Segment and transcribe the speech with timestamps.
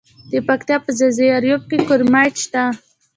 [0.31, 2.63] د پکتیا په ځاځي اریوب کې کرومایټ شته.